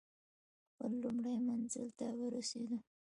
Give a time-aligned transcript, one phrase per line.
[0.69, 2.77] خپل لومړي منزل ته ورسېدو.